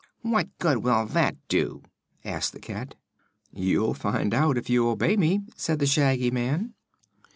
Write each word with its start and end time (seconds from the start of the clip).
"What 0.23 0.47
good 0.57 0.79
will 0.79 1.05
that 1.05 1.35
do?" 1.47 1.83
asked 2.25 2.53
the 2.53 2.59
cat. 2.59 2.95
"You'll 3.53 3.93
find 3.93 4.33
out, 4.33 4.57
if 4.57 4.67
you 4.67 4.87
obey 4.87 5.15
me," 5.15 5.41
said 5.55 5.77
the 5.77 5.85
Shaggy 5.85 6.31
Man. 6.31 6.73